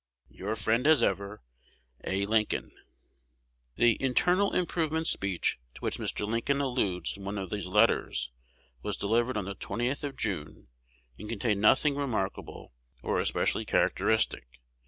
Your 0.31 0.55
friend, 0.55 0.87
as 0.87 1.03
ever, 1.03 1.43
A. 2.05 2.25
Lincoln. 2.25 2.71
The 3.75 3.97
"internal 4.01 4.51
improvement" 4.51 5.05
speech 5.05 5.59
to 5.75 5.81
which 5.81 5.99
Mr. 5.99 6.27
Lincoln 6.27 6.59
alludes 6.59 7.15
in 7.17 7.23
one 7.23 7.37
of 7.37 7.51
these 7.51 7.67
letters 7.67 8.31
was 8.81 8.97
delivered 8.97 9.37
on 9.37 9.45
the 9.45 9.53
20th 9.53 10.03
of 10.03 10.15
June, 10.17 10.69
and 11.19 11.29
contained 11.29 11.61
nothing 11.61 11.95
remarkable 11.95 12.73
or 13.03 13.19
especially 13.19 13.63
characteristic. 13.63 14.59